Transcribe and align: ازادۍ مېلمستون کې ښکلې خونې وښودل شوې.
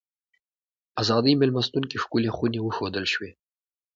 ازادۍ 1.01 1.33
مېلمستون 1.41 1.83
کې 1.89 1.97
ښکلې 2.03 2.31
خونې 2.35 2.59
وښودل 2.61 3.05
شوې. 3.13 3.31